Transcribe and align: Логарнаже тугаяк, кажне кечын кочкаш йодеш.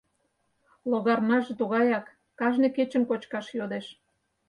Логарнаже 0.91 1.53
тугаяк, 1.59 2.05
кажне 2.39 2.67
кечын 2.75 3.03
кочкаш 3.09 3.45
йодеш. 3.57 3.85